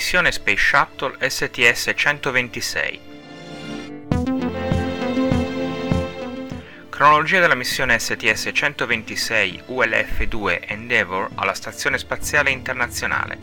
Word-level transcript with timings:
Missione 0.00 0.32
Space 0.32 0.56
Shuttle 0.56 1.18
STS-126 1.18 2.98
Cronologia 6.88 7.38
della 7.38 7.54
missione 7.54 7.98
STS-126 7.98 9.64
ULF-2 9.66 10.60
Endeavour 10.68 11.28
alla 11.34 11.52
Stazione 11.52 11.98
Spaziale 11.98 12.48
Internazionale. 12.48 13.38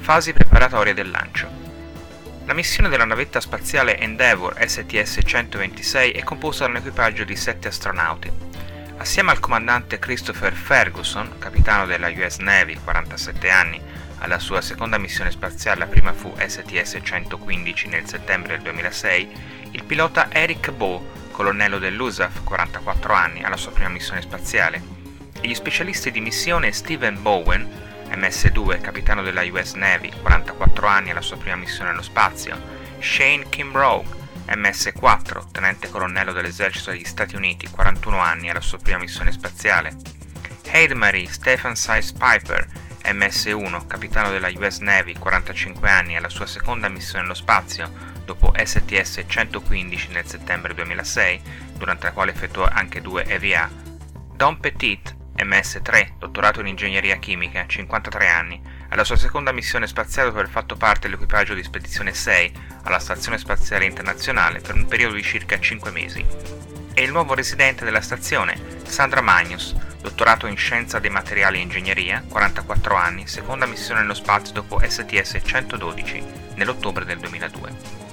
Fasi 0.00 0.34
preparatorie 0.34 0.92
del 0.92 1.08
lancio. 1.08 1.48
La 2.44 2.52
missione 2.52 2.90
della 2.90 3.06
navetta 3.06 3.40
spaziale 3.40 3.96
Endeavour 3.96 4.56
STS-126 4.58 6.14
è 6.14 6.22
composta 6.22 6.64
da 6.64 6.70
un 6.72 6.76
equipaggio 6.76 7.24
di 7.24 7.34
7 7.34 7.66
astronauti 7.66 8.53
Assieme 8.96 9.32
al 9.32 9.40
comandante 9.40 9.98
Christopher 9.98 10.54
Ferguson, 10.54 11.38
capitano 11.38 11.84
della 11.84 12.08
US 12.08 12.38
Navy, 12.38 12.78
47 12.82 13.50
anni, 13.50 13.80
alla 14.18 14.38
sua 14.38 14.60
seconda 14.60 14.98
missione 14.98 15.30
spaziale, 15.32 15.80
la 15.80 15.86
prima 15.86 16.12
fu 16.12 16.32
STS-115 16.36 17.88
nel 17.88 18.06
settembre 18.06 18.54
del 18.54 18.62
2006, 18.62 19.28
il 19.72 19.82
pilota 19.82 20.32
Eric 20.32 20.70
Bow, 20.70 21.04
colonnello 21.32 21.78
dell'USAF, 21.78 22.44
44 22.44 23.12
anni, 23.12 23.42
alla 23.42 23.56
sua 23.56 23.72
prima 23.72 23.88
missione 23.88 24.22
spaziale, 24.22 24.80
e 25.40 25.48
gli 25.48 25.54
specialisti 25.54 26.10
di 26.10 26.20
missione 26.20 26.72
Stephen 26.72 27.20
Bowen, 27.20 27.68
MS-2, 28.10 28.80
capitano 28.80 29.22
della 29.22 29.42
US 29.42 29.74
Navy, 29.74 30.10
44 30.22 30.86
anni, 30.86 31.10
alla 31.10 31.20
sua 31.20 31.36
prima 31.36 31.56
missione 31.56 31.90
nello 31.90 32.02
spazio, 32.02 32.56
Shane 33.00 33.48
Kimbrough, 33.48 34.22
MS-4, 34.48 35.50
tenente 35.50 35.88
colonnello 35.88 36.32
dell'esercito 36.32 36.90
degli 36.90 37.04
Stati 37.04 37.36
Uniti, 37.36 37.68
41 37.68 38.18
anni, 38.18 38.50
alla 38.50 38.60
sua 38.60 38.78
prima 38.78 38.98
missione 38.98 39.32
spaziale. 39.32 39.96
Marie 40.94 41.30
Stephen 41.30 41.76
Size 41.76 42.12
Piper, 42.12 42.66
MS-1, 43.04 43.86
capitano 43.86 44.30
della 44.30 44.50
US 44.56 44.78
Navy, 44.78 45.14
45 45.14 45.88
anni, 45.88 46.16
alla 46.16 46.28
sua 46.28 46.46
seconda 46.46 46.88
missione 46.88 47.22
nello 47.22 47.34
spazio, 47.34 47.90
dopo 48.24 48.52
STS-115 48.52 50.10
nel 50.10 50.26
settembre 50.26 50.74
2006, 50.74 51.40
durante 51.76 52.06
la 52.06 52.12
quale 52.12 52.32
effettuò 52.32 52.66
anche 52.66 53.00
due 53.00 53.24
EVA. 53.24 53.70
Don 54.34 54.58
Petit, 54.58 55.14
MS-3, 55.36 56.18
dottorato 56.18 56.60
in 56.60 56.66
ingegneria 56.66 57.18
chimica, 57.18 57.66
53 57.66 58.28
anni, 58.28 58.62
alla 58.94 59.02
sua 59.02 59.16
seconda 59.16 59.50
missione 59.50 59.88
spaziale 59.88 60.28
dopo 60.28 60.40
aver 60.40 60.52
fatto 60.52 60.76
parte 60.76 61.08
dell'equipaggio 61.08 61.52
di 61.52 61.64
Spedizione 61.64 62.14
6 62.14 62.52
alla 62.84 63.00
Stazione 63.00 63.38
Spaziale 63.38 63.86
Internazionale 63.86 64.60
per 64.60 64.76
un 64.76 64.86
periodo 64.86 65.16
di 65.16 65.22
circa 65.22 65.58
5 65.58 65.90
mesi. 65.90 66.24
E 66.94 67.02
il 67.02 67.10
nuovo 67.10 67.34
residente 67.34 67.84
della 67.84 68.00
stazione, 68.00 68.56
Sandra 68.84 69.20
Magnus, 69.20 69.74
dottorato 70.00 70.46
in 70.46 70.56
Scienza 70.56 71.00
dei 71.00 71.10
Materiali 71.10 71.58
e 71.58 71.62
Ingegneria, 71.62 72.22
44 72.28 72.94
anni, 72.94 73.26
seconda 73.26 73.66
missione 73.66 74.00
nello 74.00 74.14
spazio 74.14 74.54
dopo 74.54 74.78
STS-112 74.78 76.54
nell'ottobre 76.54 77.04
del 77.04 77.18
2002. 77.18 78.03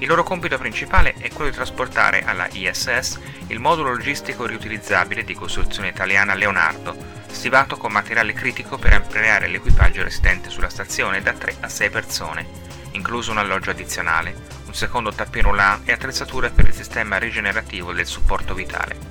Il 0.00 0.08
loro 0.08 0.22
compito 0.22 0.56
principale 0.56 1.12
è 1.18 1.28
quello 1.30 1.50
di 1.50 1.56
trasportare 1.56 2.24
alla 2.24 2.48
ISS 2.50 3.20
il 3.48 3.58
modulo 3.58 3.90
logistico 3.90 4.46
riutilizzabile 4.46 5.24
di 5.24 5.34
costruzione 5.34 5.88
italiana 5.88 6.32
Leonardo, 6.32 6.96
stivato 7.26 7.76
con 7.76 7.92
materiale 7.92 8.32
critico 8.32 8.78
per 8.78 8.94
ampliare 8.94 9.46
l'equipaggio 9.46 10.02
residente 10.02 10.48
sulla 10.48 10.70
stazione 10.70 11.20
da 11.20 11.34
3 11.34 11.56
a 11.60 11.68
6 11.68 11.90
persone, 11.90 12.46
incluso 12.92 13.30
un 13.30 13.38
alloggio 13.38 13.72
addizionale, 13.72 14.34
un 14.64 14.72
secondo 14.72 15.12
tapping 15.12 15.44
roulant 15.44 15.86
e 15.86 15.92
attrezzature 15.92 16.48
per 16.48 16.68
il 16.68 16.74
sistema 16.74 17.18
rigenerativo 17.18 17.92
del 17.92 18.06
supporto 18.06 18.54
vitale. 18.54 19.09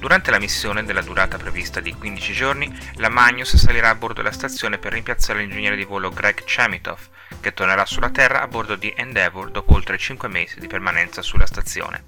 Durante 0.00 0.30
la 0.30 0.38
missione, 0.38 0.82
della 0.82 1.02
durata 1.02 1.36
prevista 1.36 1.78
di 1.80 1.92
15 1.92 2.32
giorni, 2.32 2.74
la 2.94 3.10
Magnus 3.10 3.54
salirà 3.56 3.90
a 3.90 3.94
bordo 3.94 4.22
della 4.22 4.32
stazione 4.32 4.78
per 4.78 4.94
rimpiazzare 4.94 5.40
l'ingegnere 5.40 5.76
di 5.76 5.84
volo 5.84 6.08
Greg 6.08 6.40
Chamitov, 6.46 6.98
che 7.38 7.52
tornerà 7.52 7.84
sulla 7.84 8.08
Terra 8.08 8.40
a 8.40 8.46
bordo 8.46 8.76
di 8.76 8.90
Endeavour 8.96 9.50
dopo 9.50 9.74
oltre 9.74 9.98
5 9.98 10.26
mesi 10.28 10.58
di 10.58 10.68
permanenza 10.68 11.20
sulla 11.20 11.44
stazione. 11.44 12.04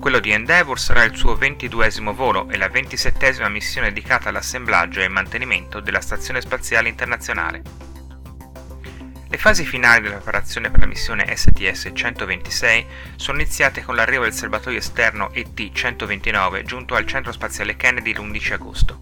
Quello 0.00 0.18
di 0.18 0.32
Endeavour 0.32 0.80
sarà 0.80 1.04
il 1.04 1.16
suo 1.16 1.36
22 1.36 1.88
volo 2.12 2.50
e 2.50 2.56
la 2.56 2.68
27 2.68 3.48
missione 3.48 3.92
dedicata 3.92 4.30
all'assemblaggio 4.30 5.00
e 5.00 5.06
mantenimento 5.06 5.78
della 5.78 6.00
Stazione 6.00 6.40
Spaziale 6.40 6.88
Internazionale. 6.88 7.93
Le 9.34 9.40
fasi 9.40 9.64
finali 9.66 10.02
della 10.02 10.14
preparazione 10.14 10.70
per 10.70 10.78
la 10.78 10.86
missione 10.86 11.24
STS-126 11.24 12.84
sono 13.16 13.40
iniziate 13.40 13.82
con 13.82 13.96
l'arrivo 13.96 14.22
del 14.22 14.32
serbatoio 14.32 14.78
esterno 14.78 15.32
ET-129 15.32 16.62
giunto 16.62 16.94
al 16.94 17.04
centro 17.04 17.32
spaziale 17.32 17.74
Kennedy 17.74 18.14
l'11 18.14 18.52
agosto. 18.52 19.00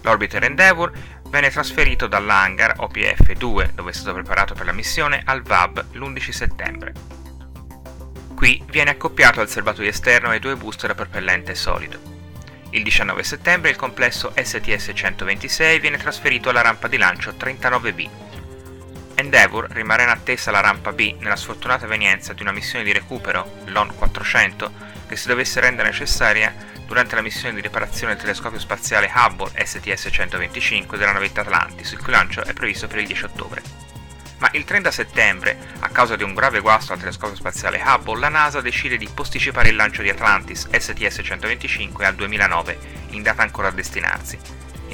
L'orbiter 0.00 0.44
Endeavour 0.44 0.90
venne 1.28 1.50
trasferito 1.50 2.06
dall'hangar 2.06 2.76
OPF-2, 2.78 3.72
dove 3.74 3.90
è 3.90 3.92
stato 3.92 4.14
preparato 4.14 4.54
per 4.54 4.64
la 4.64 4.72
missione, 4.72 5.20
al 5.26 5.42
VAB 5.42 5.88
l'11 5.92 6.30
settembre. 6.30 6.92
Qui 8.34 8.64
viene 8.70 8.92
accoppiato 8.92 9.42
al 9.42 9.50
serbatoio 9.50 9.90
esterno 9.90 10.32
e 10.32 10.38
due 10.38 10.56
booster 10.56 10.88
a 10.88 10.94
propellente 10.94 11.54
solido. 11.54 12.00
Il 12.70 12.82
19 12.82 13.22
settembre 13.22 13.68
il 13.68 13.76
complesso 13.76 14.32
STS-126 14.34 15.80
viene 15.80 15.98
trasferito 15.98 16.48
alla 16.48 16.62
rampa 16.62 16.88
di 16.88 16.96
lancio 16.96 17.32
39B 17.32 18.32
Endeavour 19.16 19.68
rimarrà 19.70 20.02
in 20.02 20.08
attesa 20.08 20.50
alla 20.50 20.60
rampa 20.60 20.92
B 20.92 21.16
nella 21.20 21.36
sfortunata 21.36 21.84
evenienza 21.84 22.32
di 22.32 22.42
una 22.42 22.52
missione 22.52 22.84
di 22.84 22.92
recupero, 22.92 23.58
l'ON 23.66 23.94
400, 23.94 24.72
che 25.06 25.16
si 25.16 25.28
dovesse 25.28 25.60
rendere 25.60 25.88
necessaria 25.90 26.52
durante 26.84 27.14
la 27.14 27.22
missione 27.22 27.54
di 27.54 27.60
riparazione 27.60 28.14
del 28.14 28.22
telescopio 28.22 28.58
spaziale 28.58 29.10
Hubble 29.14 29.52
STS-125 29.54 30.96
della 30.96 31.12
navetta 31.12 31.42
Atlantis, 31.42 31.92
il 31.92 32.02
cui 32.02 32.12
lancio 32.12 32.42
è 32.42 32.52
previsto 32.52 32.88
per 32.88 32.98
il 32.98 33.06
10 33.06 33.24
ottobre. 33.24 33.62
Ma 34.38 34.50
il 34.52 34.64
30 34.64 34.90
settembre, 34.90 35.56
a 35.78 35.88
causa 35.88 36.16
di 36.16 36.22
un 36.22 36.34
grave 36.34 36.60
guasto 36.60 36.92
al 36.92 36.98
telescopio 36.98 37.36
spaziale 37.36 37.82
Hubble, 37.82 38.18
la 38.18 38.28
NASA 38.28 38.60
decide 38.60 38.96
di 38.96 39.08
posticipare 39.08 39.68
il 39.68 39.76
lancio 39.76 40.02
di 40.02 40.10
Atlantis 40.10 40.66
STS-125 40.70 42.04
al 42.04 42.14
2009, 42.14 42.78
in 43.14 43.22
data 43.22 43.42
ancora 43.42 43.68
a 43.68 43.72
destinarsi, 43.72 44.38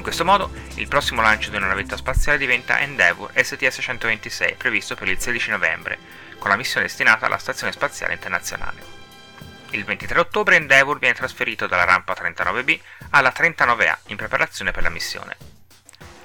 in 0.00 0.02
questo 0.02 0.24
modo, 0.24 0.50
il 0.76 0.88
prossimo 0.88 1.20
lancio 1.20 1.50
di 1.50 1.56
una 1.56 1.66
navetta 1.66 1.96
spaziale 1.96 2.38
diventa 2.38 2.80
Endeavour 2.80 3.32
STS-126, 3.34 4.56
previsto 4.56 4.94
per 4.94 5.08
il 5.08 5.20
16 5.20 5.50
novembre, 5.50 5.98
con 6.38 6.48
la 6.48 6.56
missione 6.56 6.86
destinata 6.86 7.26
alla 7.26 7.36
Stazione 7.36 7.70
Spaziale 7.72 8.14
Internazionale. 8.14 8.98
Il 9.72 9.84
23 9.84 10.18
ottobre 10.18 10.56
Endeavour 10.56 10.98
viene 10.98 11.14
trasferito 11.14 11.66
dalla 11.66 11.84
rampa 11.84 12.14
39B 12.14 12.80
alla 13.10 13.30
39A 13.36 13.98
in 14.06 14.16
preparazione 14.16 14.70
per 14.70 14.84
la 14.84 14.88
missione. 14.88 15.36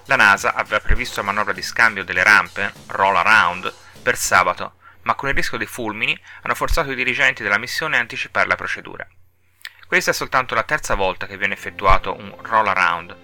La 0.06 0.16
NASA 0.16 0.54
aveva 0.54 0.80
previsto 0.80 1.20
la 1.20 1.26
manovra 1.26 1.52
di 1.52 1.62
scambio 1.62 2.06
delle 2.06 2.24
rampe, 2.24 2.72
roll 2.88 3.18
around, 3.18 3.74
per 4.02 4.16
sabato, 4.16 4.76
ma 5.02 5.16
con 5.16 5.28
il 5.28 5.36
rischio 5.36 5.58
dei 5.58 5.68
fulmini 5.68 6.18
hanno 6.44 6.56
forzato 6.56 6.92
i 6.92 6.96
dirigenti 6.96 7.44
della 7.44 7.58
missione 7.58 7.98
a 7.98 8.00
anticipare 8.00 8.48
la 8.48 8.56
procedura. 8.56 9.06
Questa 9.88 10.12
è 10.12 10.14
soltanto 10.14 10.56
la 10.56 10.64
terza 10.64 10.96
volta 10.96 11.26
che 11.26 11.38
viene 11.38 11.54
effettuato 11.54 12.16
un 12.18 12.34
roll 12.42 12.68
around, 12.68 13.16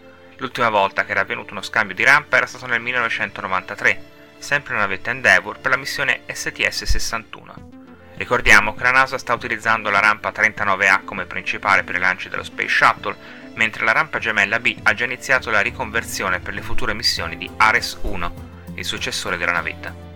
L'ultima 0.41 0.69
volta 0.69 1.05
che 1.05 1.11
era 1.11 1.21
avvenuto 1.21 1.51
uno 1.51 1.61
scambio 1.61 1.93
di 1.93 2.03
rampa 2.03 2.37
era 2.37 2.47
stato 2.47 2.65
nel 2.65 2.81
1993, 2.81 4.03
sempre 4.39 4.73
una 4.73 4.81
navetta 4.81 5.11
Endeavour 5.11 5.59
per 5.59 5.69
la 5.69 5.77
missione 5.77 6.23
STS-61. 6.25 8.15
Ricordiamo 8.15 8.73
che 8.73 8.81
la 8.81 8.89
NASA 8.89 9.19
sta 9.19 9.35
utilizzando 9.35 9.91
la 9.91 9.99
rampa 9.99 10.31
39A 10.31 11.03
come 11.03 11.27
principale 11.27 11.83
per 11.83 11.93
i 11.93 11.99
lanci 11.99 12.27
dello 12.27 12.41
Space 12.41 12.69
Shuttle, 12.69 13.15
mentre 13.53 13.85
la 13.85 13.91
rampa 13.91 14.17
gemella 14.17 14.59
B 14.59 14.75
ha 14.81 14.95
già 14.95 15.05
iniziato 15.05 15.51
la 15.51 15.61
riconversione 15.61 16.39
per 16.39 16.55
le 16.55 16.63
future 16.63 16.95
missioni 16.95 17.37
di 17.37 17.47
Ares-1, 17.57 18.31
il 18.73 18.85
successore 18.85 19.37
della 19.37 19.51
navetta. 19.51 20.10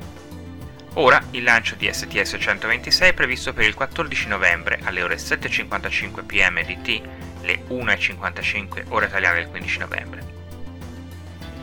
Ora 0.98 1.22
il 1.32 1.44
lancio 1.44 1.76
di 1.76 1.90
STS-126 1.90 3.02
è 3.02 3.14
previsto 3.14 3.52
per 3.52 3.66
il 3.66 3.74
14 3.74 4.28
novembre 4.28 4.80
alle 4.84 5.02
ore 5.04 5.16
7.55 5.16 6.26
pm 6.26 6.64
DT 6.64 7.02
le 7.42 7.64
1.55 7.68 8.86
ore 8.88 9.08
italiane 9.08 9.40
del 9.40 9.50
15 9.50 9.80
novembre. 9.80 10.24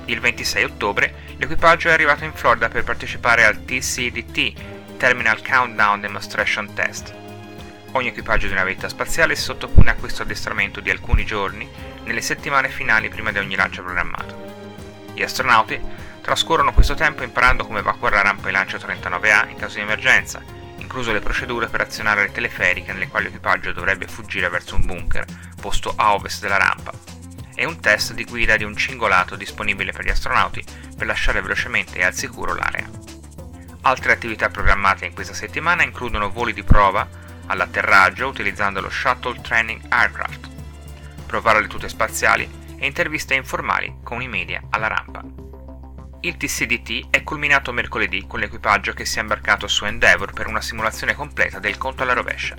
Il 0.05 0.21
26 0.21 0.65
ottobre 0.65 1.15
l'equipaggio 1.39 1.89
è 1.89 1.93
arrivato 1.93 2.25
in 2.25 2.35
Florida 2.35 2.69
per 2.69 2.85
partecipare 2.85 3.45
al 3.45 3.65
TCDT, 3.65 4.99
Terminal 4.99 5.43
Countdown 5.43 6.03
Demonstration 6.03 6.75
Test. 6.75 7.15
Ogni 7.93 8.09
equipaggio 8.09 8.49
di 8.49 8.53
una 8.53 8.65
vetta 8.65 8.91
spaziale 8.91 9.35
si 9.35 9.45
sottopone 9.45 9.91
a 9.91 9.95
questo 9.95 10.23
addestramento 10.23 10.81
di 10.81 10.91
alcuni 10.91 11.25
giorni 11.25 11.67
nelle 12.05 12.21
settimane 12.21 12.69
finali 12.69 13.09
prima 13.09 13.33
di 13.33 13.39
ogni 13.39 13.55
lancio 13.55 13.83
programmato. 13.83 15.11
Gli 15.15 15.23
astronauti 15.23 15.81
trascorrono 16.23 16.73
questo 16.73 16.95
tempo 16.95 17.25
imparando 17.25 17.67
come 17.67 17.81
evacuare 17.81 18.17
la 18.17 18.23
rampa 18.23 18.47
di 18.47 18.53
lancio 18.53 18.79
39A 18.79 19.51
in 19.51 19.57
caso 19.57 19.75
di 19.75 19.83
emergenza, 19.83 20.41
incluso 20.77 21.13
le 21.13 21.21
procedure 21.21 21.67
per 21.67 21.83
azionare 21.83 22.23
le 22.23 22.33
teleferiche 22.33 22.93
nelle 22.93 23.09
quali 23.09 23.27
l'equipaggio 23.27 23.73
dovrebbe 23.73 24.07
fuggire 24.07 24.49
verso 24.49 24.77
un 24.77 24.87
bunker 24.87 25.25
posto 25.61 25.93
a 25.97 26.15
ovest 26.15 26.41
della 26.41 26.59
rampa, 26.59 26.93
e 27.55 27.65
un 27.65 27.81
test 27.81 28.15
di 28.15 28.25
guida 28.25 28.57
di 28.57 28.65
un 28.65 28.77
cingolato 28.77 29.37
disponibile 29.37 29.93
per 29.93 30.05
gli 30.05 30.11
astronauti 30.11 30.65
per 30.97 31.07
lasciare 31.07 31.43
velocemente 31.43 31.99
e 31.99 32.05
al 32.05 32.15
sicuro 32.15 32.55
l'area. 32.55 32.89
Altre 33.83 34.13
attività 34.13 34.49
programmate 34.49 35.07
in 35.07 35.15
questa 35.15 35.35
settimana 35.35 35.83
includono 35.83 36.31
voli 36.31 36.53
di 36.53 36.63
prova 36.63 37.07
all'atterraggio 37.47 38.29
utilizzando 38.29 38.81
lo 38.81 38.89
Shuttle 38.89 39.41
Training 39.41 39.81
Aircraft, 39.89 40.49
provare 41.27 41.61
le 41.61 41.67
tute 41.67 41.89
spaziali 41.89 42.49
e 42.77 42.87
interviste 42.87 43.35
informali 43.35 43.97
con 44.03 44.23
i 44.23 44.29
media 44.29 44.63
alla 44.71 44.89
rampa. 44.89 45.42
Il 46.25 46.37
TCDT 46.37 47.09
è 47.11 47.25
culminato 47.25 47.73
mercoledì 47.73 48.29
con 48.29 48.39
l'equipaggio 48.39 48.93
che 48.93 49.05
si 49.05 49.19
è 49.19 49.23
imbarcato 49.23 49.67
su 49.67 49.87
Endeavour 49.87 50.33
per 50.33 50.47
una 50.47 50.61
simulazione 50.61 51.17
completa 51.17 51.59
del 51.59 51.77
conto 51.77 52.05
alla 52.05 52.13
rovescia. 52.13 52.55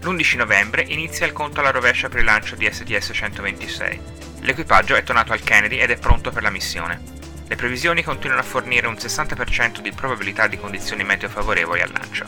L'11 0.00 0.36
novembre 0.38 0.82
inizia 0.88 1.26
il 1.26 1.34
conto 1.34 1.60
alla 1.60 1.72
rovescia 1.72 2.08
per 2.08 2.20
il 2.20 2.24
lancio 2.24 2.56
di 2.56 2.64
STS-126. 2.64 4.00
L'equipaggio 4.40 4.94
è 4.94 5.02
tornato 5.02 5.34
al 5.34 5.42
Kennedy 5.42 5.76
ed 5.76 5.90
è 5.90 5.98
pronto 5.98 6.30
per 6.30 6.42
la 6.42 6.48
missione. 6.48 7.02
Le 7.46 7.56
previsioni 7.56 8.02
continuano 8.02 8.40
a 8.40 8.44
fornire 8.44 8.86
un 8.86 8.94
60% 8.94 9.80
di 9.80 9.92
probabilità 9.92 10.46
di 10.46 10.56
condizioni 10.56 11.04
meteo 11.04 11.28
favorevoli 11.28 11.82
al 11.82 11.92
lancio. 11.92 12.26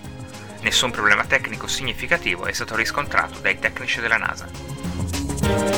Nessun 0.60 0.90
problema 0.90 1.24
tecnico 1.24 1.66
significativo 1.66 2.44
è 2.44 2.52
stato 2.52 2.76
riscontrato 2.76 3.38
dai 3.38 3.58
tecnici 3.58 4.00
della 4.00 4.18
NASA. 4.18 5.77